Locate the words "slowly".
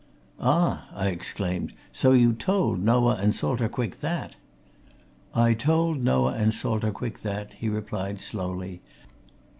8.19-8.81